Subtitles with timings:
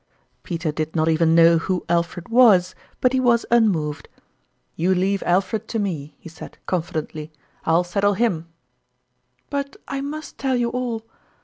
[0.41, 4.09] Peter did not even know who Alfred was, but he was unmoved."
[4.75, 7.29] You leave Alfred to me," he said, confi dently,"
[7.67, 8.47] I'll settle him
[8.87, 9.13] /""
[9.51, 11.03] But I must tell you all.